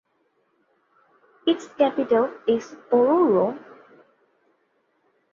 [1.45, 3.55] Its capital is Oruro.